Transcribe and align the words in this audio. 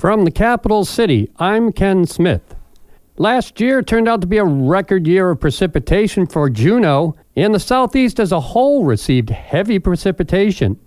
From 0.00 0.24
the 0.24 0.30
capital 0.30 0.86
city, 0.86 1.30
I'm 1.36 1.72
Ken 1.72 2.06
Smith. 2.06 2.54
Last 3.18 3.60
year 3.60 3.82
turned 3.82 4.08
out 4.08 4.22
to 4.22 4.26
be 4.26 4.38
a 4.38 4.44
record 4.46 5.06
year 5.06 5.28
of 5.28 5.40
precipitation 5.40 6.26
for 6.26 6.48
Juneau, 6.48 7.14
and 7.36 7.54
the 7.54 7.60
southeast 7.60 8.18
as 8.18 8.32
a 8.32 8.40
whole 8.40 8.86
received 8.86 9.28
heavy 9.28 9.78
precipitation. 9.78 10.80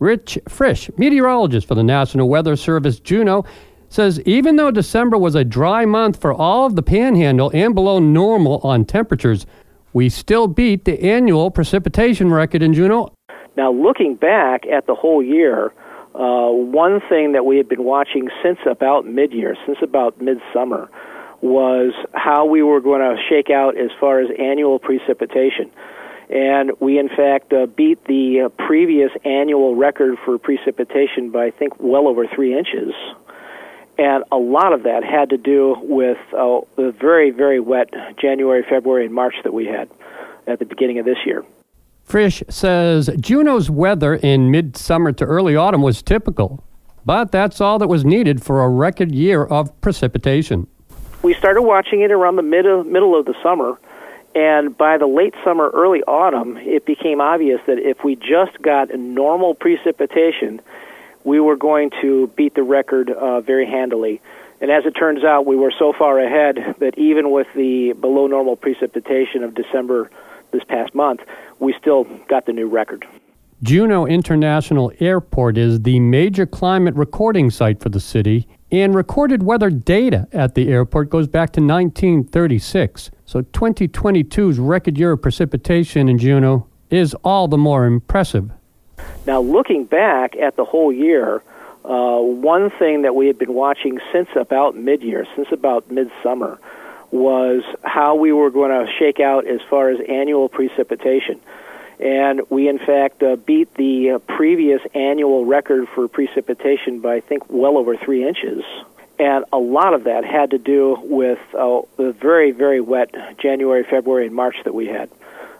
Rich 0.00 0.38
Frisch, 0.50 0.90
meteorologist 0.98 1.66
for 1.66 1.76
the 1.76 1.82
National 1.82 2.28
Weather 2.28 2.56
Service 2.56 3.00
Juneau, 3.00 3.46
says 3.88 4.20
even 4.26 4.56
though 4.56 4.70
December 4.70 5.16
was 5.16 5.34
a 5.34 5.44
dry 5.44 5.86
month 5.86 6.20
for 6.20 6.34
all 6.34 6.66
of 6.66 6.76
the 6.76 6.82
panhandle 6.82 7.50
and 7.54 7.74
below 7.74 7.98
normal 7.98 8.58
on 8.58 8.84
temperatures, 8.84 9.46
we 9.94 10.10
still 10.10 10.46
beat 10.46 10.84
the 10.84 11.02
annual 11.02 11.50
precipitation 11.50 12.30
record 12.30 12.62
in 12.62 12.74
Juneau. 12.74 13.14
Now, 13.56 13.72
looking 13.72 14.14
back 14.14 14.66
at 14.66 14.86
the 14.86 14.94
whole 14.94 15.22
year, 15.22 15.72
uh, 16.14 16.50
one 16.50 17.00
thing 17.08 17.32
that 17.32 17.44
we 17.44 17.56
had 17.56 17.68
been 17.68 17.84
watching 17.84 18.28
since 18.42 18.58
about 18.66 19.06
mid 19.06 19.32
year, 19.32 19.56
since 19.66 19.78
about 19.82 20.20
midsummer, 20.20 20.90
was 21.40 21.92
how 22.14 22.46
we 22.46 22.62
were 22.62 22.80
going 22.80 23.00
to 23.00 23.16
shake 23.28 23.50
out 23.50 23.78
as 23.78 23.90
far 24.00 24.20
as 24.20 24.28
annual 24.38 24.78
precipitation. 24.78 25.70
And 26.30 26.72
we, 26.80 26.98
in 26.98 27.08
fact, 27.08 27.52
uh, 27.52 27.66
beat 27.66 28.04
the 28.04 28.42
uh, 28.42 28.48
previous 28.66 29.10
annual 29.24 29.76
record 29.76 30.18
for 30.24 30.38
precipitation 30.38 31.30
by, 31.30 31.46
I 31.46 31.50
think, 31.50 31.80
well 31.80 32.06
over 32.06 32.26
three 32.26 32.56
inches. 32.56 32.92
And 33.96 34.24
a 34.30 34.36
lot 34.36 34.72
of 34.72 34.82
that 34.84 35.04
had 35.04 35.30
to 35.30 35.38
do 35.38 35.76
with 35.80 36.18
uh, 36.32 36.60
the 36.76 36.94
very, 37.00 37.30
very 37.30 37.60
wet 37.60 37.88
January, 38.20 38.64
February, 38.68 39.06
and 39.06 39.14
March 39.14 39.34
that 39.42 39.52
we 39.52 39.66
had 39.66 39.88
at 40.46 40.58
the 40.58 40.66
beginning 40.66 40.98
of 40.98 41.04
this 41.04 41.18
year. 41.24 41.44
Frisch 42.08 42.42
says 42.48 43.10
Juneau's 43.20 43.68
weather 43.68 44.14
in 44.14 44.50
midsummer 44.50 45.12
to 45.12 45.26
early 45.26 45.54
autumn 45.56 45.82
was 45.82 46.00
typical, 46.00 46.64
but 47.04 47.30
that's 47.30 47.60
all 47.60 47.78
that 47.78 47.88
was 47.88 48.02
needed 48.02 48.42
for 48.42 48.64
a 48.64 48.68
record 48.70 49.12
year 49.12 49.44
of 49.44 49.78
precipitation. 49.82 50.66
We 51.22 51.34
started 51.34 51.60
watching 51.60 52.00
it 52.00 52.10
around 52.10 52.36
the 52.36 52.42
middle 52.42 52.82
middle 52.82 53.14
of 53.14 53.26
the 53.26 53.34
summer, 53.42 53.78
and 54.34 54.74
by 54.74 54.96
the 54.96 55.06
late 55.06 55.34
summer, 55.44 55.68
early 55.74 56.02
autumn, 56.04 56.56
it 56.56 56.86
became 56.86 57.20
obvious 57.20 57.60
that 57.66 57.78
if 57.78 58.02
we 58.02 58.16
just 58.16 58.62
got 58.62 58.88
normal 58.98 59.54
precipitation, 59.54 60.62
we 61.24 61.40
were 61.40 61.56
going 61.56 61.90
to 62.00 62.28
beat 62.28 62.54
the 62.54 62.62
record 62.62 63.10
uh, 63.10 63.42
very 63.42 63.66
handily. 63.66 64.22
And 64.62 64.70
as 64.70 64.86
it 64.86 64.92
turns 64.92 65.24
out, 65.24 65.44
we 65.44 65.56
were 65.56 65.74
so 65.78 65.92
far 65.92 66.18
ahead 66.18 66.74
that 66.78 66.96
even 66.96 67.30
with 67.30 67.48
the 67.54 67.92
below 67.92 68.28
normal 68.28 68.56
precipitation 68.56 69.44
of 69.44 69.54
December 69.54 70.10
this 70.50 70.64
past 70.64 70.94
month, 70.94 71.20
we 71.58 71.74
still 71.80 72.04
got 72.28 72.46
the 72.46 72.52
new 72.52 72.68
record. 72.68 73.06
Juneau 73.62 74.06
International 74.06 74.92
Airport 75.00 75.58
is 75.58 75.82
the 75.82 75.98
major 75.98 76.46
climate 76.46 76.94
recording 76.94 77.50
site 77.50 77.80
for 77.80 77.88
the 77.88 77.98
city, 77.98 78.46
and 78.70 78.94
recorded 78.94 79.42
weather 79.42 79.70
data 79.70 80.28
at 80.32 80.54
the 80.54 80.68
airport 80.68 81.10
goes 81.10 81.26
back 81.26 81.52
to 81.54 81.60
1936. 81.60 83.10
So 83.24 83.42
2022's 83.42 84.58
record 84.58 84.96
year 84.96 85.12
of 85.12 85.22
precipitation 85.22 86.08
in 86.08 86.18
Juneau 86.18 86.68
is 86.90 87.14
all 87.24 87.48
the 87.48 87.58
more 87.58 87.84
impressive. 87.84 88.50
Now, 89.26 89.40
looking 89.40 89.84
back 89.84 90.36
at 90.36 90.56
the 90.56 90.64
whole 90.64 90.92
year, 90.92 91.42
uh, 91.84 92.18
one 92.18 92.70
thing 92.70 93.02
that 93.02 93.14
we 93.14 93.26
had 93.26 93.38
been 93.38 93.54
watching 93.54 93.98
since 94.12 94.28
about 94.36 94.76
mid 94.76 95.02
year, 95.02 95.26
since 95.34 95.48
about 95.50 95.90
midsummer, 95.90 96.58
was 97.10 97.62
how 97.82 98.16
we 98.16 98.32
were 98.32 98.50
going 98.50 98.70
to 98.70 98.90
shake 98.98 99.20
out 99.20 99.46
as 99.46 99.60
far 99.68 99.90
as 99.90 99.98
annual 100.08 100.48
precipitation. 100.48 101.40
And 102.00 102.42
we, 102.48 102.68
in 102.68 102.78
fact, 102.78 103.22
uh, 103.22 103.36
beat 103.36 103.74
the 103.74 104.10
uh, 104.10 104.18
previous 104.18 104.80
annual 104.94 105.44
record 105.44 105.88
for 105.94 106.06
precipitation 106.06 107.00
by, 107.00 107.16
I 107.16 107.20
think, 107.20 107.50
well 107.50 107.76
over 107.76 107.96
three 107.96 108.26
inches. 108.26 108.62
And 109.18 109.44
a 109.52 109.58
lot 109.58 109.94
of 109.94 110.04
that 110.04 110.24
had 110.24 110.52
to 110.52 110.58
do 110.58 110.96
with 111.02 111.40
uh, 111.54 111.80
the 111.96 112.12
very, 112.12 112.52
very 112.52 112.80
wet 112.80 113.12
January, 113.38 113.82
February, 113.82 114.26
and 114.26 114.34
March 114.34 114.54
that 114.64 114.74
we 114.74 114.86
had 114.86 115.10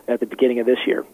at 0.06 0.20
the 0.20 0.26
beginning 0.26 0.60
of 0.60 0.66
this 0.66 0.78
year. 0.86 1.04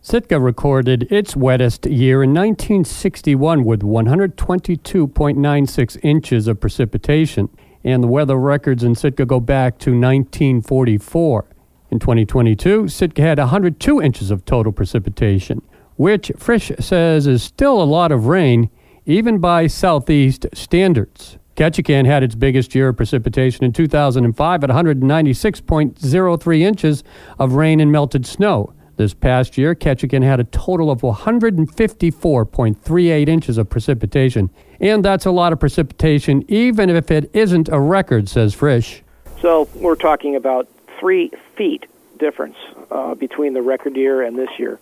Sitka 0.00 0.38
recorded 0.38 1.10
its 1.10 1.34
wettest 1.34 1.86
year 1.86 2.22
in 2.22 2.32
1961 2.32 3.64
with 3.64 3.80
122.96 3.80 5.98
inches 6.04 6.46
of 6.46 6.60
precipitation 6.60 7.48
and 7.84 8.02
the 8.02 8.08
weather 8.08 8.36
records 8.36 8.82
in 8.82 8.94
Sitka 8.94 9.26
go 9.26 9.40
back 9.40 9.78
to 9.78 9.90
1944. 9.90 11.46
In 11.90 11.98
2022, 11.98 12.88
Sitka 12.88 13.22
had 13.22 13.38
102 13.38 14.02
inches 14.02 14.30
of 14.30 14.44
total 14.44 14.72
precipitation, 14.72 15.62
which 15.96 16.30
Frisch 16.36 16.70
says 16.78 17.26
is 17.26 17.42
still 17.42 17.82
a 17.82 17.84
lot 17.84 18.12
of 18.12 18.26
rain, 18.26 18.68
even 19.06 19.38
by 19.38 19.66
southeast 19.66 20.46
standards. 20.52 21.38
Ketchikan 21.56 22.06
had 22.06 22.22
its 22.22 22.34
biggest 22.36 22.74
year 22.74 22.88
of 22.88 22.96
precipitation 22.96 23.64
in 23.64 23.72
2005 23.72 24.64
at 24.64 24.70
196.03 24.70 26.60
inches 26.60 27.02
of 27.38 27.54
rain 27.54 27.80
and 27.80 27.90
melted 27.90 28.24
snow. 28.26 28.72
This 28.98 29.14
past 29.14 29.56
year, 29.56 29.74
Ketchikan 29.76 30.24
had 30.24 30.40
a 30.40 30.44
total 30.44 30.90
of 30.90 31.02
154.38 31.02 33.28
inches 33.28 33.56
of 33.56 33.70
precipitation. 33.70 34.50
And 34.80 35.04
that's 35.04 35.24
a 35.24 35.30
lot 35.30 35.52
of 35.52 35.60
precipitation, 35.60 36.44
even 36.48 36.90
if 36.90 37.12
it 37.12 37.30
isn't 37.32 37.68
a 37.68 37.78
record, 37.78 38.28
says 38.28 38.54
Frisch. 38.54 39.04
So 39.40 39.68
we're 39.76 39.94
talking 39.94 40.34
about 40.34 40.66
three 40.98 41.30
feet 41.54 41.86
difference 42.18 42.56
uh, 42.90 43.14
between 43.14 43.54
the 43.54 43.62
record 43.62 43.94
year 43.94 44.20
and 44.20 44.36
this 44.36 44.50
year. 44.58 44.80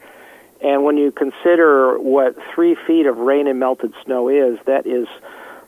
And 0.64 0.82
when 0.82 0.96
you 0.96 1.12
consider 1.12 1.98
what 1.98 2.38
three 2.54 2.74
feet 2.74 3.04
of 3.04 3.18
rain 3.18 3.46
and 3.46 3.60
melted 3.60 3.92
snow 4.06 4.30
is, 4.30 4.58
that 4.64 4.86
is 4.86 5.08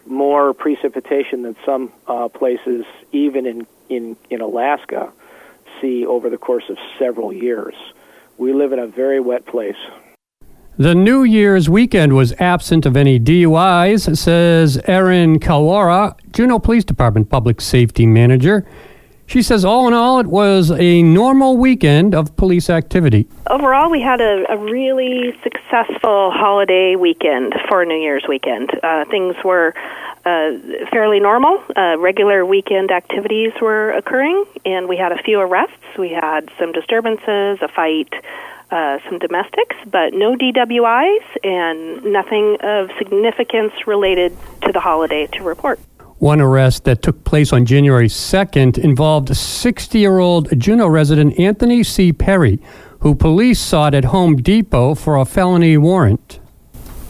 more 0.07 0.55
precipitation 0.55 1.43
than 1.43 1.55
some 1.67 1.93
uh, 2.07 2.29
places, 2.29 2.87
even 3.13 3.45
in, 3.45 3.67
in, 3.91 4.17
in 4.31 4.41
Alaska, 4.41 5.13
see 5.83 6.07
over 6.07 6.31
the 6.31 6.39
course 6.39 6.71
of 6.71 6.79
several 6.99 7.31
years. 7.31 7.75
We 8.39 8.53
live 8.53 8.73
in 8.73 8.79
a 8.79 8.87
very 8.87 9.19
wet 9.19 9.47
place. 9.47 9.75
The 10.77 10.95
New 10.95 11.25
Year's 11.25 11.69
weekend 11.69 12.15
was 12.15 12.33
absent 12.35 12.87
of 12.87 12.97
any 12.97 13.19
DUIs, 13.19 14.17
says 14.17 14.79
Erann 14.87 15.41
Kalwara, 15.41 16.15
Juneau 16.31 16.61
Police 16.61 16.85
Department 16.85 17.31
Public 17.31 17.61
Safety 17.61 18.07
Manager. 18.07 18.65
She 19.27 19.43
says, 19.43 19.65
all 19.65 19.89
in 19.89 19.93
all, 19.93 20.21
it 20.21 20.29
was 20.29 20.71
a 20.71 21.03
normal 21.03 21.57
weekend 21.57 22.15
of 22.15 22.35
police 22.37 22.71
activity. 22.71 23.27
Overall, 23.51 23.91
we 23.91 24.01
had 24.01 24.21
a, 24.21 24.45
a 24.49 24.57
really 24.57 25.37
successful 25.43 26.31
holiday 26.31 26.95
weekend 26.95 27.55
for 27.69 27.85
New 27.85 27.99
Year's 27.99 28.25
weekend. 28.29 28.71
Uh, 28.85 29.05
things 29.07 29.35
were 29.45 29.75
fairly 30.91 31.21
normal. 31.21 31.63
Uh, 31.77 31.97
regular 31.99 32.45
weekend 32.45 32.91
activities 32.91 33.53
were 33.61 33.93
occurring, 33.93 34.45
and 34.65 34.89
we 34.89 34.97
had 34.97 35.13
a 35.13 35.23
few 35.23 35.41
arrests. 35.41 35.75
We 35.99 36.11
had 36.11 36.51
some 36.59 36.73
disturbances, 36.73 37.59
a 37.63 37.69
fight, 37.69 38.13
uh, 38.71 38.99
some 39.09 39.19
domestics, 39.19 39.77
but 39.91 40.13
no 40.13 40.37
DWIs 40.37 41.25
and 41.45 42.05
nothing 42.05 42.57
of 42.61 42.91
significance 42.99 43.73
related 43.87 44.37
to 44.63 44.73
the 44.73 44.81
holiday 44.81 45.27
to 45.29 45.43
report. 45.43 45.81
One 46.19 46.41
arrest 46.41 46.85
that 46.85 47.01
took 47.01 47.23
place 47.25 47.53
on 47.53 47.65
January 47.65 48.09
2nd 48.09 48.77
involved 48.77 49.35
60 49.35 49.99
year 49.99 50.19
old 50.19 50.59
Juneau 50.59 50.89
resident 50.89 51.39
Anthony 51.39 51.85
C. 51.85 52.13
Perry, 52.13 52.61
who 53.01 53.15
police 53.15 53.61
sought 53.61 53.95
at 53.95 54.07
Home 54.07 54.37
Depot 54.37 54.95
for 54.97 55.17
a 55.17 55.25
felony 55.25 55.77
warrant. 55.77 56.41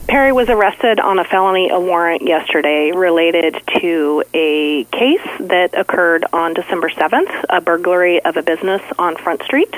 Perry 0.08 0.32
was 0.32 0.48
arrested 0.48 1.00
on 1.00 1.18
a 1.18 1.24
felony 1.24 1.68
warrant 1.70 2.22
yesterday 2.22 2.92
related 2.92 3.60
to 3.78 4.24
a 4.32 4.84
case 4.84 5.28
that 5.38 5.78
occurred 5.78 6.24
on 6.32 6.54
December 6.54 6.88
7th, 6.88 7.44
a 7.50 7.60
burglary 7.60 8.24
of 8.24 8.38
a 8.38 8.42
business 8.42 8.80
on 8.98 9.18
Front 9.18 9.42
Street. 9.42 9.68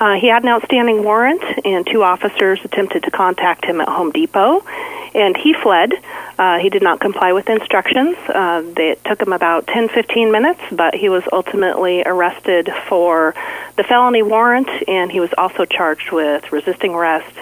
Uh, 0.00 0.14
he 0.14 0.26
had 0.26 0.42
an 0.42 0.48
outstanding 0.48 1.04
warrant, 1.04 1.44
and 1.64 1.86
two 1.86 2.02
officers 2.02 2.58
attempted 2.64 3.04
to 3.04 3.12
contact 3.12 3.64
him 3.64 3.80
at 3.80 3.88
Home 3.88 4.10
Depot, 4.10 4.66
and 5.14 5.36
he 5.36 5.54
fled. 5.54 5.92
Uh, 6.36 6.58
he 6.58 6.70
did 6.70 6.82
not 6.82 6.98
comply 6.98 7.32
with 7.32 7.48
instructions. 7.48 8.16
Uh, 8.28 8.64
it 8.76 9.04
took 9.04 9.22
him 9.22 9.32
about 9.32 9.68
10 9.68 9.90
15 9.90 10.32
minutes, 10.32 10.60
but 10.72 10.96
he 10.96 11.08
was 11.08 11.22
ultimately 11.30 12.02
arrested 12.02 12.68
for 12.88 13.32
the 13.76 13.84
felony 13.84 14.24
warrant, 14.24 14.68
and 14.88 15.12
he 15.12 15.20
was 15.20 15.30
also 15.38 15.64
charged 15.64 16.10
with 16.10 16.50
resisting 16.50 16.94
arrest, 16.94 17.32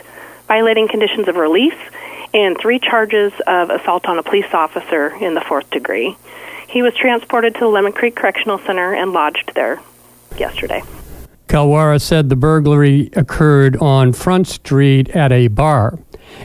violating 0.48 0.86
conditions 0.86 1.28
of 1.28 1.36
release 1.36 1.72
and 2.36 2.56
three 2.60 2.78
charges 2.78 3.32
of 3.46 3.70
assault 3.70 4.06
on 4.06 4.18
a 4.18 4.22
police 4.22 4.52
officer 4.52 5.08
in 5.16 5.32
the 5.32 5.40
fourth 5.40 5.68
degree. 5.70 6.14
He 6.68 6.82
was 6.82 6.94
transported 6.94 7.54
to 7.54 7.60
the 7.60 7.68
Lemon 7.68 7.92
Creek 7.92 8.14
Correctional 8.14 8.58
Center 8.58 8.94
and 8.94 9.12
lodged 9.12 9.52
there 9.54 9.80
yesterday. 10.36 10.82
Kalwara 11.48 11.98
said 11.98 12.28
the 12.28 12.36
burglary 12.36 13.08
occurred 13.14 13.78
on 13.78 14.12
Front 14.12 14.48
Street 14.48 15.08
at 15.10 15.32
a 15.32 15.48
bar. 15.48 15.98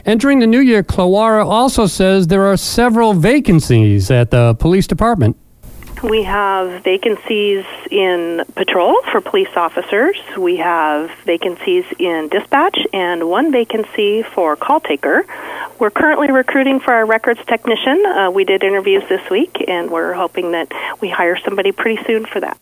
Entering 0.06 0.38
the 0.38 0.46
new 0.46 0.60
year, 0.60 0.82
Kalwara 0.82 1.44
also 1.44 1.86
says 1.86 2.28
there 2.28 2.46
are 2.46 2.56
several 2.56 3.12
vacancies 3.12 4.10
at 4.10 4.30
the 4.30 4.54
police 4.54 4.86
department. 4.86 5.36
We 6.02 6.24
have 6.24 6.82
vacancies 6.82 7.64
in 7.88 8.44
patrol 8.56 9.00
for 9.12 9.20
police 9.20 9.54
officers. 9.54 10.16
We 10.36 10.56
have 10.56 11.12
vacancies 11.24 11.84
in 11.96 12.28
dispatch 12.28 12.76
and 12.92 13.28
one 13.28 13.52
vacancy 13.52 14.24
for 14.24 14.56
call 14.56 14.80
taker. 14.80 15.24
We're 15.78 15.90
currently 15.90 16.32
recruiting 16.32 16.80
for 16.80 16.92
our 16.92 17.06
records 17.06 17.40
technician. 17.46 18.04
Uh, 18.04 18.30
we 18.32 18.42
did 18.42 18.64
interviews 18.64 19.04
this 19.08 19.30
week, 19.30 19.64
and 19.68 19.90
we're 19.92 20.12
hoping 20.12 20.50
that 20.52 20.72
we 21.00 21.08
hire 21.08 21.36
somebody 21.36 21.70
pretty 21.70 22.02
soon 22.04 22.26
for 22.26 22.40
that. 22.40 22.58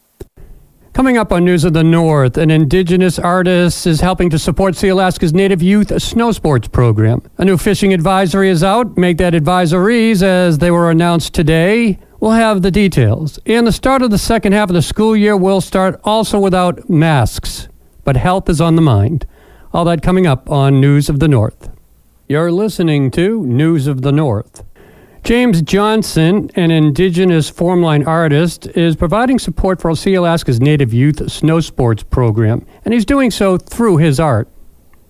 Coming 0.93 1.17
up 1.17 1.33
on 1.33 1.45
News 1.45 1.65
of 1.65 1.73
the 1.73 1.85
North, 1.85 2.37
an 2.37 2.51
indigenous 2.51 3.19
artist 3.19 3.87
is 3.87 4.03
helping 4.03 4.29
to 4.31 4.39
support 4.39 4.75
Sealaska's 4.75 5.33
Native 5.33 5.63
Youth 5.63 6.03
Snow 6.03 6.33
Sports 6.33 6.69
Program. 6.69 7.23
A 7.39 7.45
new 7.47 7.57
fishing 7.57 7.95
advisory 7.95 8.51
is 8.51 8.63
out. 8.63 8.99
Make 8.99 9.17
that 9.17 9.33
advisories 9.33 10.23
as 10.23 10.59
they 10.59 10.71
were 10.71 10.91
announced 10.91 11.33
today. 11.33 11.99
We'll 12.21 12.33
have 12.33 12.61
the 12.61 12.71
details. 12.71 13.39
And 13.47 13.67
the 13.67 13.73
start 13.73 14.03
of 14.03 14.11
the 14.11 14.19
second 14.19 14.53
half 14.53 14.69
of 14.69 14.75
the 14.75 14.83
school 14.83 15.17
year 15.17 15.35
will 15.35 15.63
start 15.63 15.99
also 16.05 16.39
without 16.39 16.91
masks, 16.91 17.69
but 18.05 18.15
health 18.15 18.51
is 18.51 18.61
on 18.61 18.77
the 18.77 18.83
mind. 18.83 19.27
All 19.73 19.87
that 19.87 20.03
coming 20.03 20.27
up 20.27 20.51
on 20.51 20.83
News 20.83 21.09
of 21.09 21.19
the 21.19 21.29
North. 21.29 21.71
You're 22.29 22.53
listening 22.53 23.11
to 23.13 23.47
News 23.47 23.87
of 23.87 24.03
the 24.03 24.13
North. 24.13 24.63
James 25.25 25.63
Johnson, 25.63 26.51
an 26.57 26.71
indigenous 26.71 27.51
formline 27.51 28.07
artist, 28.07 28.67
is 28.77 28.97
providing 28.97 29.39
support 29.39 29.81
for 29.81 29.91
Sealaska's 29.93 30.61
Native 30.61 30.93
Youth 30.93 31.31
Snow 31.33 31.61
Sports 31.61 32.03
Program, 32.03 32.67
and 32.85 32.93
he's 32.93 33.07
doing 33.07 33.31
so 33.31 33.57
through 33.57 33.97
his 33.97 34.21
art. 34.21 34.47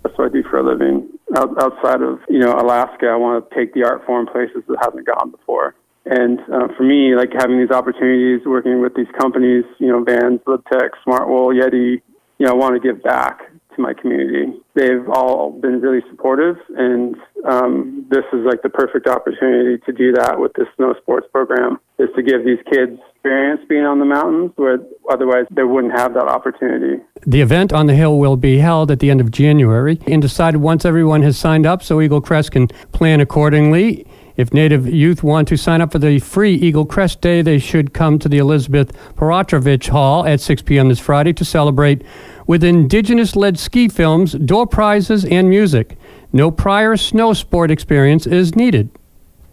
That's 0.05 0.17
what 0.17 0.31
I 0.31 0.33
do 0.33 0.45
for 0.45 0.59
a 0.59 0.63
living. 0.63 1.09
outside 1.37 2.03
of 2.03 2.21
you 2.29 2.39
know 2.39 2.53
Alaska, 2.53 3.07
I 3.07 3.17
want 3.17 3.49
to 3.49 3.57
take 3.57 3.75
the 3.75 3.85
art 3.85 4.07
form 4.07 4.27
places 4.27 4.63
that 4.69 4.79
haven't 4.81 5.07
gone 5.07 5.31
before. 5.33 5.75
And 6.11 6.41
uh, 6.41 6.67
for 6.77 6.83
me, 6.83 7.15
like 7.15 7.31
having 7.33 7.61
these 7.61 7.71
opportunities, 7.71 8.45
working 8.45 8.81
with 8.83 8.95
these 8.97 9.07
companies, 9.17 9.65
you 9.79 9.87
know, 9.87 10.03
Vans, 10.03 10.41
LibTech, 10.45 10.91
Smartwool, 11.07 11.55
Yeti, 11.55 12.03
you 12.39 12.47
know, 12.47 12.53
I 12.53 12.55
want 12.55 12.75
to 12.75 12.81
give 12.81 13.01
back 13.01 13.39
to 13.77 13.81
my 13.81 13.95
community. 13.95 14.53
They've 14.75 15.09
all 15.09 15.53
been 15.53 15.81
really 15.81 16.03
supportive, 16.11 16.57
and 16.77 17.15
um, 17.47 18.07
this 18.11 18.25
is 18.33 18.45
like 18.45 18.63
the 18.63 18.71
perfect 18.71 19.07
opportunity 19.07 19.79
to 19.87 19.93
do 19.93 20.11
that 20.15 20.41
with 20.41 20.53
this 20.55 20.67
snow 20.75 20.95
sports 21.01 21.29
program. 21.31 21.79
Is 21.99 22.09
to 22.17 22.23
give 22.23 22.45
these 22.45 22.59
kids 22.73 22.99
experience 23.15 23.61
being 23.69 23.85
on 23.85 23.99
the 23.99 24.05
mountains 24.05 24.51
where 24.57 24.79
otherwise 25.11 25.45
they 25.51 25.63
wouldn't 25.63 25.93
have 25.93 26.15
that 26.15 26.25
opportunity. 26.25 27.03
The 27.27 27.43
event 27.43 27.73
on 27.73 27.87
the 27.87 27.95
hill 27.95 28.19
will 28.19 28.39
be 28.39 28.59
held 28.59 28.91
at 28.91 28.99
the 28.99 29.11
end 29.11 29.21
of 29.21 29.31
January 29.31 30.01
and 30.07 30.23
decided 30.23 30.63
once 30.63 30.87
everyone 30.87 31.21
has 31.23 31.37
signed 31.37 31.67
up 31.67 31.83
so 31.83 32.01
Eagle 32.01 32.23
Crest 32.23 32.53
can 32.53 32.69
plan 32.93 33.21
accordingly. 33.21 34.07
If 34.37 34.53
Native 34.53 34.87
youth 34.89 35.23
want 35.23 35.49
to 35.49 35.57
sign 35.57 35.81
up 35.81 35.93
for 35.93 35.99
the 35.99 36.19
free 36.19 36.55
Eagle 36.55 36.87
Crest 36.87 37.21
Day, 37.21 37.43
they 37.43 37.59
should 37.59 37.93
come 37.93 38.19
to 38.19 38.29
the 38.29 38.39
Elizabeth 38.39 38.93
Peratrovich 39.17 39.89
Hall 39.89 40.27
at 40.27 40.41
6 40.41 40.63
p.m. 40.63 40.89
this 40.89 41.01
Friday 41.01 41.33
to 41.35 41.45
celebrate 41.45 42.03
with 42.47 42.65
Indigenous 42.65 43.37
led 43.37 43.59
ski 43.59 43.89
films, 43.89 44.33
door 44.33 44.67
prizes, 44.67 45.25
and 45.25 45.49
music. 45.49 45.97
No 46.33 46.51
prior 46.51 46.97
snow 46.97 47.33
sport 47.33 47.71
experience 47.71 48.27
is 48.27 48.55
needed. 48.55 48.91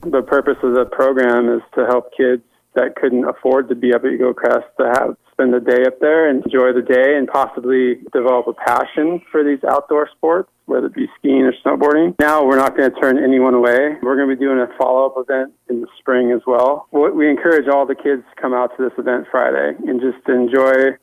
The 0.01 0.21
purpose 0.21 0.57
of 0.63 0.74
the 0.74 0.85
program 0.85 1.50
is 1.50 1.62
to 1.75 1.85
help 1.85 2.12
kids 2.15 2.44
that 2.77 2.95
couldn't 2.95 3.25
afford 3.25 3.68
to 3.69 3.75
be 3.75 3.94
up 3.94 4.06
at 4.06 4.13
Eagle 4.13 4.33
Crest 4.33 4.68
to 4.79 4.85
have 4.94 5.18
spend 5.33 5.53
the 5.53 5.59
day 5.59 5.85
up 5.85 6.00
there 6.00 6.29
and 6.29 6.44
enjoy 6.44 6.74
the 6.74 6.81
day 6.81 7.15
and 7.15 7.27
possibly 7.27 8.01
develop 8.12 8.47
a 8.47 8.53
passion 8.53 9.21
for 9.31 9.44
these 9.44 9.63
outdoor 9.69 10.09
sports, 10.15 10.50
whether 10.65 10.88
it 10.88 10.95
be 10.95 11.06
skiing 11.19 11.44
or 11.44 11.53
snowboarding. 11.63 12.15
Now 12.19 12.44
we're 12.44 12.57
not 12.57 12.75
going 12.75 12.89
to 12.91 13.00
turn 13.00 13.24
anyone 13.24 13.53
away. 13.53 13.97
We're 14.01 14.15
going 14.15 14.29
to 14.29 14.35
be 14.35 14.39
doing 14.39 14.57
a 14.57 14.68
follow-up 14.79 15.13
event 15.18 15.53
in 15.69 15.81
the 15.81 15.88
spring 16.00 16.31
as 16.31 16.41
well. 16.47 16.88
We 16.91 17.29
encourage 17.29 17.68
all 17.68 17.85
the 17.85 17.94
kids 17.94 18.24
to 18.33 18.41
come 18.41 18.56
out 18.56 18.75
to 18.77 18.89
this 18.89 18.97
event 18.97 19.27
Friday 19.29 19.77
and 19.88 20.01
just 20.01 20.27
enjoy 20.27 20.97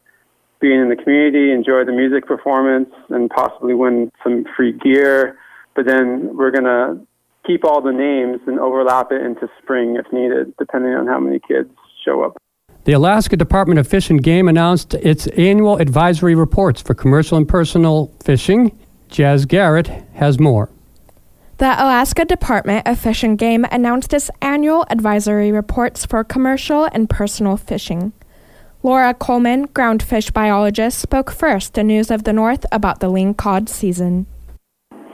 being 0.61 0.81
in 0.81 0.89
the 0.89 0.97
community, 0.97 1.53
enjoy 1.53 1.85
the 1.85 1.93
music 1.93 2.27
performance, 2.27 2.91
and 3.11 3.31
possibly 3.31 3.75
win 3.75 4.11
some 4.25 4.45
free 4.57 4.73
gear. 4.73 5.39
But 5.77 5.87
then 5.87 6.37
we're 6.37 6.51
going 6.51 6.65
to 6.65 7.07
keep 7.47 7.65
all 7.65 7.81
the 7.81 7.93
names 7.93 8.41
and 8.47 8.59
overlap 8.59 9.13
it 9.13 9.23
into 9.23 9.49
spring 9.63 9.97
if 9.97 10.11
needed, 10.13 10.55
depending 10.59 10.93
on 10.95 11.07
how 11.07 11.21
many 11.21 11.41
kids 11.47 11.71
show 12.05 12.23
up. 12.23 12.37
The 12.85 12.93
Alaska 12.93 13.37
Department 13.37 13.81
of 13.81 13.89
Fish 13.89 14.11
and 14.11 14.23
Game 14.23 14.47
announced 14.47 14.95
its 14.95 15.27
annual 15.29 15.79
advisory 15.79 16.35
reports 16.35 16.83
for 16.83 16.95
commercial 16.95 17.39
and 17.39 17.49
personal 17.49 18.13
fishing. 18.23 18.79
Jazz 19.09 19.47
Garrett 19.47 19.87
has 20.15 20.39
more. 20.39 20.69
The 21.59 21.73
Alaska 21.73 22.25
Department 22.25 22.87
of 22.87 22.99
Fish 22.99 23.23
and 23.23 23.39
Game 23.39 23.65
announced 23.71 24.13
its 24.13 24.29
annual 24.43 24.85
advisory 24.91 25.53
reports 25.53 26.05
for 26.05 26.25
commercial 26.25 26.85
and 26.93 27.09
personal 27.09 27.57
fishing. 27.57 28.13
Laura 28.83 29.15
Coleman, 29.15 29.69
groundfish 29.69 30.33
biologist, 30.33 30.99
spoke 30.99 31.31
first 31.31 31.73
to 31.75 31.83
News 31.83 32.11
of 32.11 32.25
the 32.25 32.35
North 32.35 32.67
about 32.71 33.01
the 33.01 33.11
lingcod 33.11 33.69
season. 33.69 34.27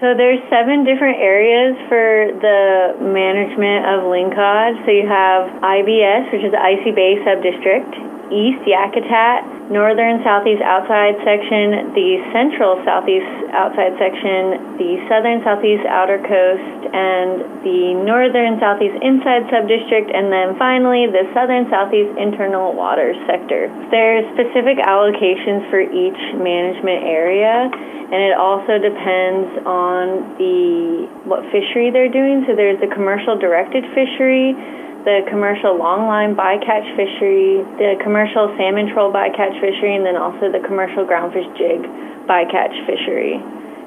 So 0.00 0.14
there's 0.16 0.40
seven 0.48 0.84
different 0.84 1.20
areas 1.20 1.76
for 1.84 2.32
the 2.40 2.96
management 3.04 3.84
of 3.84 4.08
lingcod. 4.08 4.86
So 4.86 4.90
you 4.90 5.06
have 5.06 5.60
IBS, 5.60 6.32
which 6.32 6.40
is 6.40 6.52
the 6.52 6.58
Icy 6.58 6.90
Bay 6.90 7.20
Subdistrict, 7.20 7.92
East 8.30 8.62
Yakutat, 8.62 9.70
Northern 9.70 10.22
Southeast 10.22 10.62
Outside 10.62 11.18
Section, 11.22 11.94
the 11.94 12.22
Central 12.32 12.78
Southeast 12.86 13.26
Outside 13.50 13.98
Section, 13.98 14.78
the 14.78 15.02
Southern 15.10 15.42
Southeast 15.42 15.86
Outer 15.86 16.18
Coast, 16.22 16.94
and 16.94 17.42
the 17.62 17.94
Northern 18.02 18.58
Southeast 18.58 18.96
Inside 19.02 19.50
Subdistrict, 19.50 20.14
and 20.14 20.32
then 20.32 20.58
finally 20.58 21.06
the 21.06 21.26
Southern 21.34 21.68
Southeast 21.70 22.16
Internal 22.18 22.72
Waters 22.72 23.18
Sector. 23.26 23.70
There's 23.90 24.26
specific 24.34 24.78
allocations 24.78 25.68
for 25.70 25.82
each 25.82 26.18
management 26.38 27.04
area 27.04 27.70
and 28.10 28.26
it 28.26 28.34
also 28.34 28.74
depends 28.78 29.46
on 29.62 30.34
the 30.34 31.06
what 31.30 31.46
fishery 31.54 31.90
they're 31.94 32.10
doing. 32.10 32.42
So 32.46 32.56
there's 32.56 32.80
the 32.80 32.90
commercial 32.90 33.38
directed 33.38 33.86
fishery, 33.94 34.58
the 35.04 35.24
commercial 35.28 35.78
longline 35.78 36.34
bycatch 36.34 36.84
fishery, 36.96 37.64
the 37.78 37.96
commercial 38.02 38.54
salmon 38.56 38.92
troll 38.92 39.12
bycatch 39.12 39.58
fishery, 39.60 39.96
and 39.96 40.04
then 40.04 40.16
also 40.16 40.52
the 40.52 40.60
commercial 40.60 41.04
groundfish 41.04 41.48
jig 41.56 41.80
bycatch 42.28 42.74
fishery. 42.86 43.34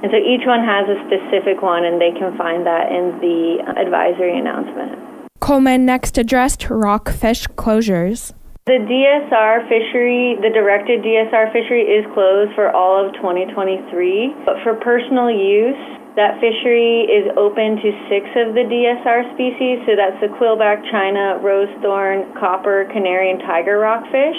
And 0.04 0.12
so 0.12 0.18
each 0.18 0.46
one 0.46 0.66
has 0.66 0.90
a 0.90 0.98
specific 1.08 1.62
one, 1.62 1.86
and 1.86 2.02
they 2.02 2.12
can 2.12 2.36
find 2.38 2.66
that 2.66 2.92
in 2.92 3.20
the 3.22 3.64
advisory 3.78 4.38
announcement. 4.38 5.00
Coleman 5.40 5.86
next 5.86 6.18
addressed 6.18 6.70
rockfish 6.70 7.48
closures. 7.56 8.34
The 8.66 8.80
DSR 8.80 9.68
fishery, 9.68 10.38
the 10.42 10.50
directed 10.50 11.04
DSR 11.04 11.52
fishery 11.52 11.84
is 11.84 12.06
closed 12.14 12.56
for 12.56 12.72
all 12.72 12.96
of 12.96 13.14
2023, 13.16 14.36
but 14.46 14.56
for 14.64 14.74
personal 14.76 15.30
use, 15.30 15.76
that 16.16 16.38
fishery 16.38 17.10
is 17.10 17.26
open 17.38 17.82
to 17.82 17.90
six 18.06 18.30
of 18.38 18.54
the 18.54 18.66
DSR 18.70 19.34
species, 19.34 19.82
so 19.86 19.98
that's 19.98 20.20
the 20.22 20.30
quillback 20.38 20.86
china, 20.92 21.42
rose 21.42 21.70
thorn, 21.82 22.30
copper, 22.38 22.86
canary, 22.94 23.32
and 23.32 23.42
tiger 23.42 23.80
rockfish. 23.80 24.38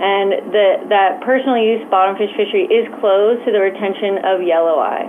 And 0.00 0.52
the, 0.52 0.86
that 0.92 1.20
personal 1.24 1.56
use 1.56 1.82
bottomfish 1.90 2.30
fishery 2.36 2.68
is 2.68 2.86
closed 3.00 3.44
to 3.46 3.52
the 3.52 3.58
retention 3.58 4.20
of 4.24 4.46
yellow 4.46 4.78
eye. 4.78 5.08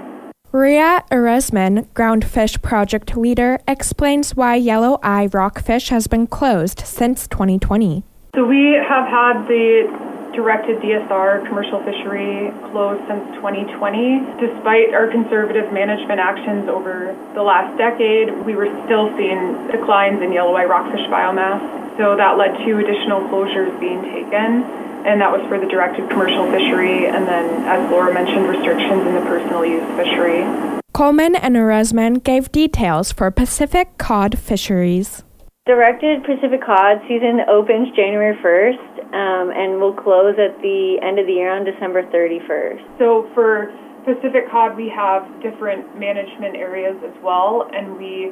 Rhea 0.52 1.04
Ehresmann, 1.12 1.86
Groundfish 1.94 2.60
Project 2.64 3.16
Leader, 3.16 3.60
explains 3.68 4.36
why 4.36 4.56
yellow 4.56 5.00
eye 5.04 5.30
rockfish 5.32 5.90
has 5.90 6.08
been 6.08 6.26
closed 6.26 6.80
since 6.80 7.28
2020. 7.28 8.04
So 8.36 8.46
we 8.46 8.74
have 8.74 9.06
had 9.06 9.48
the 9.48 10.09
directed 10.40 10.80
DSR 10.80 11.46
commercial 11.48 11.84
fishery 11.84 12.48
closed 12.72 13.04
since 13.12 13.28
2020. 13.36 14.40
Despite 14.40 14.96
our 14.96 15.12
conservative 15.12 15.74
management 15.74 16.22
actions 16.22 16.70
over 16.70 17.12
the 17.36 17.44
last 17.44 17.78
decade, 17.78 18.32
we 18.48 18.56
were 18.56 18.72
still 18.86 19.12
seeing 19.18 19.68
declines 19.68 20.22
in 20.22 20.32
yellow 20.32 20.56
eye 20.56 20.64
rockfish 20.64 21.04
biomass. 21.12 21.60
So 21.98 22.16
that 22.16 22.38
led 22.38 22.56
to 22.64 22.78
additional 22.80 23.20
closures 23.28 23.78
being 23.82 24.02
taken, 24.02 24.64
and 25.04 25.20
that 25.20 25.30
was 25.30 25.44
for 25.50 25.60
the 25.60 25.68
directed 25.68 26.10
commercial 26.10 26.50
fishery, 26.50 27.08
and 27.08 27.28
then, 27.28 27.68
as 27.68 27.92
Laura 27.92 28.14
mentioned, 28.14 28.48
restrictions 28.48 29.06
in 29.06 29.16
the 29.16 29.22
personal 29.28 29.66
use 29.66 29.84
fishery. 30.00 30.48
Coleman 30.94 31.36
and 31.36 31.58
Ehresmann 31.58 32.24
gave 32.24 32.50
details 32.54 33.12
for 33.12 33.30
Pacific 33.30 33.98
cod 33.98 34.40
fisheries. 34.40 35.24
Directed 35.70 36.24
Pacific 36.24 36.66
Cod 36.66 36.98
season 37.08 37.42
opens 37.48 37.96
January 37.96 38.36
1st 38.42 38.89
um, 39.14 39.50
and 39.50 39.82
will 39.82 39.94
close 39.94 40.38
at 40.38 40.62
the 40.62 41.00
end 41.02 41.18
of 41.18 41.26
the 41.26 41.34
year 41.34 41.52
on 41.52 41.66
December 41.66 42.04
31st. 42.04 43.00
So 43.00 43.30
for 43.34 43.74
Pacific 44.06 44.50
Cod, 44.52 44.78
we 44.78 44.90
have 44.90 45.26
different 45.42 45.98
management 45.98 46.56
areas 46.56 46.96
as 47.04 47.16
well, 47.24 47.70
and 47.74 47.98
we 47.98 48.32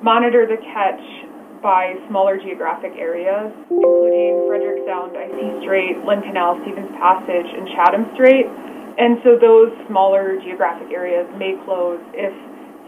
monitor 0.00 0.46
the 0.46 0.56
catch 0.56 1.00
by 1.62 1.94
smaller 2.08 2.38
geographic 2.38 2.92
areas, 2.96 3.52
including 3.68 4.46
Frederick 4.48 4.86
Sound, 4.86 5.16
Icy 5.16 5.60
Strait, 5.60 5.98
Lynn 6.04 6.22
Canal, 6.22 6.58
Stephens 6.62 6.90
Passage, 6.96 7.46
and 7.46 7.68
Chatham 7.68 8.08
Strait. 8.14 8.46
And 8.98 9.20
so 9.22 9.36
those 9.36 9.72
smaller 9.86 10.40
geographic 10.40 10.90
areas 10.90 11.28
may 11.36 11.58
close 11.64 12.00
if 12.14 12.32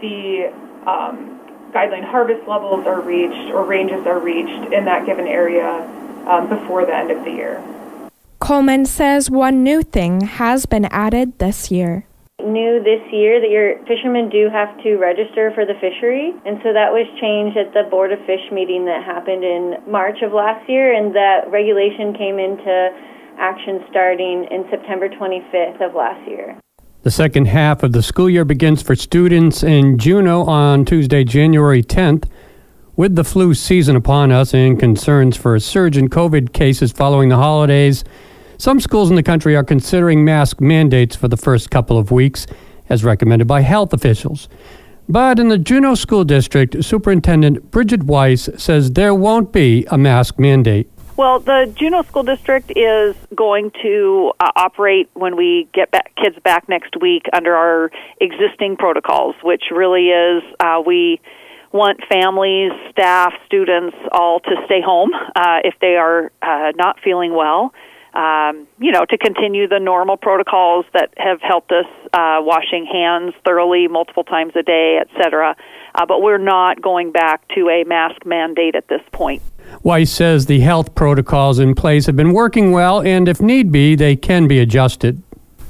the 0.01 0.51
um, 0.89 1.39
guideline 1.71 2.03
harvest 2.03 2.47
levels 2.47 2.85
are 2.87 3.01
reached 3.01 3.51
or 3.53 3.63
ranges 3.65 4.05
are 4.07 4.19
reached 4.19 4.73
in 4.73 4.85
that 4.85 5.05
given 5.05 5.27
area 5.27 5.87
um, 6.27 6.49
before 6.49 6.85
the 6.85 6.95
end 6.95 7.11
of 7.11 7.23
the 7.23 7.31
year. 7.31 7.63
Coleman 8.39 8.85
says 8.85 9.29
one 9.29 9.63
new 9.63 9.83
thing 9.83 10.21
has 10.21 10.65
been 10.65 10.85
added 10.85 11.37
this 11.37 11.69
year. 11.69 12.05
New 12.43 12.81
this 12.83 13.05
year 13.13 13.39
that 13.39 13.51
your 13.51 13.77
fishermen 13.85 14.27
do 14.29 14.49
have 14.49 14.75
to 14.81 14.97
register 14.97 15.51
for 15.53 15.63
the 15.63 15.75
fishery, 15.75 16.33
and 16.43 16.57
so 16.63 16.73
that 16.73 16.89
was 16.89 17.05
changed 17.21 17.55
at 17.55 17.71
the 17.73 17.87
Board 17.89 18.11
of 18.11 18.17
Fish 18.25 18.41
meeting 18.51 18.85
that 18.85 19.05
happened 19.05 19.43
in 19.43 19.77
March 19.85 20.23
of 20.23 20.33
last 20.33 20.67
year, 20.67 20.91
and 20.91 21.15
that 21.15 21.51
regulation 21.51 22.17
came 22.17 22.39
into 22.39 22.89
action 23.37 23.85
starting 23.91 24.47
in 24.49 24.65
September 24.71 25.07
25th 25.07 25.85
of 25.85 25.93
last 25.93 26.27
year. 26.27 26.57
The 27.03 27.11
second 27.11 27.45
half 27.45 27.83
of 27.83 27.93
the 27.93 28.03
school 28.03 28.29
year 28.29 28.45
begins 28.45 28.81
for 28.81 28.95
students 28.95 29.63
in 29.63 29.97
Juneau 29.97 30.43
on 30.43 30.85
Tuesday, 30.85 31.23
January 31.23 31.83
10th. 31.83 32.29
With 32.97 33.15
the 33.15 33.23
flu 33.23 33.53
season 33.53 33.95
upon 33.95 34.33
us 34.33 34.53
and 34.53 34.77
concerns 34.77 35.37
for 35.37 35.55
a 35.55 35.61
surge 35.61 35.95
in 35.95 36.09
COVID 36.09 36.51
cases 36.51 36.91
following 36.91 37.29
the 37.29 37.37
holidays, 37.37 38.03
some 38.57 38.81
schools 38.81 39.09
in 39.09 39.15
the 39.15 39.23
country 39.23 39.55
are 39.55 39.63
considering 39.63 40.25
mask 40.25 40.59
mandates 40.59 41.15
for 41.15 41.29
the 41.29 41.37
first 41.37 41.71
couple 41.71 41.97
of 41.97 42.11
weeks, 42.11 42.47
as 42.89 43.05
recommended 43.05 43.47
by 43.47 43.61
health 43.61 43.93
officials. 43.93 44.49
But 45.07 45.39
in 45.39 45.47
the 45.47 45.57
Juneau 45.57 45.95
School 45.95 46.25
District, 46.25 46.83
Superintendent 46.83 47.71
Bridget 47.71 48.03
Weiss 48.03 48.49
says 48.57 48.91
there 48.91 49.15
won't 49.15 49.53
be 49.53 49.85
a 49.89 49.97
mask 49.97 50.37
mandate. 50.37 50.89
Well, 51.15 51.39
the 51.39 51.73
Juneau 51.73 52.01
School 52.01 52.23
District 52.23 52.73
is 52.75 53.15
going 53.33 53.71
to 53.83 54.33
uh, 54.41 54.51
operate 54.57 55.09
when 55.13 55.37
we 55.37 55.69
get 55.73 55.91
back, 55.91 56.13
kids 56.21 56.35
back 56.43 56.67
next 56.67 56.99
week 56.99 57.23
under 57.31 57.55
our 57.55 57.89
existing 58.19 58.75
protocols, 58.75 59.35
which 59.43 59.63
really 59.71 60.09
is 60.09 60.43
uh, 60.59 60.81
we 60.85 61.21
want 61.71 62.01
families, 62.09 62.71
staff, 62.89 63.33
students 63.45 63.95
all 64.11 64.39
to 64.41 64.55
stay 64.65 64.81
home 64.81 65.11
uh, 65.35 65.59
if 65.63 65.75
they 65.79 65.95
are 65.95 66.31
uh, 66.41 66.71
not 66.75 66.99
feeling 67.03 67.33
well 67.33 67.73
um, 68.13 68.67
you 68.79 68.91
know, 68.91 69.05
to 69.05 69.17
continue 69.17 69.67
the 69.67 69.79
normal 69.79 70.17
protocols 70.17 70.85
that 70.93 71.13
have 71.17 71.41
helped 71.41 71.71
us, 71.71 71.85
uh, 72.13 72.39
washing 72.41 72.85
hands 72.85 73.33
thoroughly 73.45 73.87
multiple 73.87 74.23
times 74.23 74.53
a 74.55 74.63
day, 74.63 74.97
et 74.99 75.07
cetera. 75.21 75.55
Uh, 75.95 76.05
but 76.05 76.21
we're 76.21 76.37
not 76.37 76.81
going 76.81 77.11
back 77.11 77.47
to 77.55 77.69
a 77.69 77.83
mask 77.85 78.25
mandate 78.25 78.75
at 78.75 78.87
this 78.89 79.01
point. 79.11 79.41
Weiss 79.83 80.11
says 80.11 80.47
the 80.47 80.59
health 80.59 80.93
protocols 80.93 81.59
in 81.59 81.73
place 81.73 82.05
have 82.05 82.17
been 82.17 82.33
working 82.33 82.71
well, 82.71 83.01
and 83.01 83.29
if 83.29 83.39
need 83.39 83.71
be, 83.71 83.95
they 83.95 84.17
can 84.17 84.47
be 84.47 84.59
adjusted. 84.59 85.21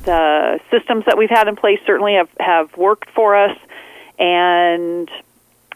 The 0.05 0.59
systems 0.71 1.05
that 1.05 1.17
we've 1.17 1.29
had 1.29 1.47
in 1.47 1.55
place 1.55 1.79
certainly 1.85 2.15
have, 2.15 2.29
have 2.39 2.75
worked 2.75 3.09
for 3.11 3.35
us, 3.35 3.55
and 4.17 5.07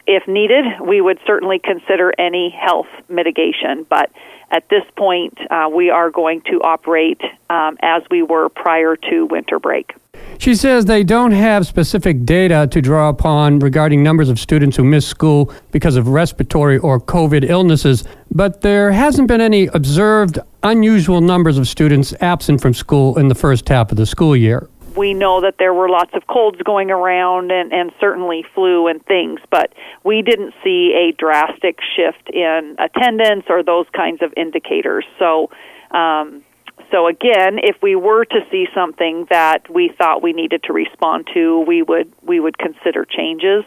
if 0.06 0.26
needed, 0.28 0.64
we 0.80 1.00
would 1.00 1.18
certainly 1.26 1.58
consider 1.58 2.12
any 2.18 2.50
health 2.50 2.86
mitigation. 3.08 3.86
But 3.88 4.10
at 4.50 4.68
this 4.68 4.84
point, 4.96 5.36
uh, 5.50 5.68
we 5.74 5.90
are 5.90 6.10
going 6.10 6.42
to 6.42 6.60
operate 6.62 7.20
um, 7.50 7.76
as 7.82 8.02
we 8.10 8.22
were 8.22 8.48
prior 8.48 8.96
to 8.96 9.26
winter 9.26 9.58
break. 9.58 9.94
She 10.38 10.54
says 10.54 10.84
they 10.84 11.02
don't 11.02 11.32
have 11.32 11.66
specific 11.66 12.24
data 12.24 12.68
to 12.70 12.80
draw 12.80 13.08
upon 13.08 13.58
regarding 13.58 14.02
numbers 14.02 14.28
of 14.28 14.38
students 14.38 14.76
who 14.76 14.84
miss 14.84 15.06
school 15.06 15.52
because 15.72 15.96
of 15.96 16.08
respiratory 16.08 16.78
or 16.78 17.00
COVID 17.00 17.48
illnesses, 17.48 18.04
but 18.30 18.60
there 18.60 18.92
hasn't 18.92 19.28
been 19.28 19.40
any 19.40 19.66
observed 19.68 20.38
unusual 20.62 21.20
numbers 21.20 21.58
of 21.58 21.66
students 21.68 22.14
absent 22.20 22.60
from 22.60 22.74
school 22.74 23.18
in 23.18 23.28
the 23.28 23.34
first 23.34 23.68
half 23.68 23.90
of 23.90 23.96
the 23.96 24.06
school 24.06 24.36
year 24.36 24.68
we 24.96 25.14
know 25.14 25.42
that 25.42 25.58
there 25.58 25.74
were 25.74 25.88
lots 25.88 26.12
of 26.14 26.26
colds 26.26 26.60
going 26.62 26.90
around 26.90 27.52
and, 27.52 27.72
and 27.72 27.92
certainly 28.00 28.44
flu 28.54 28.86
and 28.88 29.04
things, 29.04 29.40
but 29.50 29.72
we 30.04 30.22
didn't 30.22 30.54
see 30.64 30.94
a 30.94 31.12
drastic 31.12 31.78
shift 31.94 32.30
in 32.30 32.76
attendance 32.78 33.44
or 33.48 33.62
those 33.62 33.86
kinds 33.94 34.22
of 34.22 34.32
indicators. 34.36 35.04
So, 35.18 35.50
um, 35.90 36.42
so 36.90 37.06
again, 37.08 37.58
if 37.62 37.76
we 37.82 37.94
were 37.96 38.24
to 38.24 38.40
see 38.50 38.66
something 38.74 39.26
that 39.30 39.68
we 39.68 39.88
thought 39.88 40.22
we 40.22 40.32
needed 40.32 40.62
to 40.64 40.72
respond 40.72 41.28
to, 41.34 41.60
we 41.60 41.82
would 41.82 42.10
we 42.22 42.40
would 42.40 42.58
consider 42.58 43.04
changes. 43.04 43.64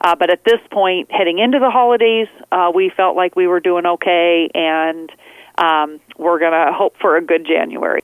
Uh, 0.00 0.16
but 0.16 0.30
at 0.30 0.42
this 0.44 0.60
point, 0.70 1.12
heading 1.12 1.38
into 1.38 1.60
the 1.60 1.70
holidays, 1.70 2.26
uh, 2.50 2.72
we 2.74 2.90
felt 2.90 3.14
like 3.14 3.36
we 3.36 3.46
were 3.46 3.60
doing 3.60 3.86
okay, 3.86 4.50
and 4.52 5.10
um, 5.58 6.00
we're 6.18 6.40
going 6.40 6.52
to 6.52 6.72
hope 6.72 6.96
for 7.00 7.16
a 7.16 7.22
good 7.22 7.46
January. 7.46 8.00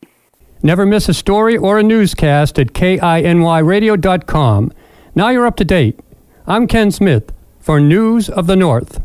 Never 0.63 0.85
miss 0.85 1.09
a 1.09 1.15
story 1.15 1.57
or 1.57 1.79
a 1.79 1.83
newscast 1.83 2.59
at 2.59 2.69
kinyradio.com. 2.69 4.73
Now 5.15 5.29
you're 5.31 5.47
up 5.47 5.57
to 5.57 5.65
date. 5.65 6.01
I'm 6.47 6.67
Ken 6.67 6.91
Smith 6.91 7.33
for 7.61 7.81
News 7.81 8.29
of 8.29 8.47
the 8.47 8.57
North. 8.57 9.01